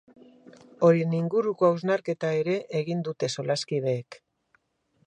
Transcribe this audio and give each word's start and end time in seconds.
Horien 0.87 1.13
inguruko 1.17 1.67
hausnarketa 1.69 2.33
ere 2.41 2.57
egin 2.81 3.05
dute 3.11 3.31
solaskideek. 3.37 4.21